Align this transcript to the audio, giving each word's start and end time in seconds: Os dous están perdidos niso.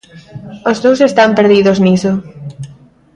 Os 0.69 0.77
dous 0.85 0.99
están 1.09 1.29
perdidos 1.39 1.77
niso. 1.85 2.11